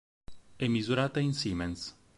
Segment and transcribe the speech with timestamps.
[0.55, 1.95] È misurata in siemens.